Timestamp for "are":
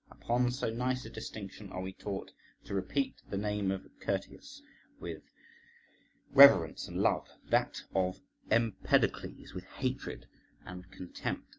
1.71-1.83